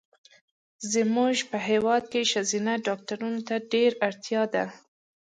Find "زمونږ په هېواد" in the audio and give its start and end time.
0.91-2.03